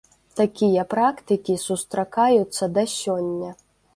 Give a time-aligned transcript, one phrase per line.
[0.39, 3.53] Такія практыкі сустракаюцца да сёння.